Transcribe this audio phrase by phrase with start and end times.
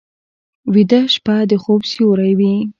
[0.73, 2.53] ویده شپه د خوب سیوری وي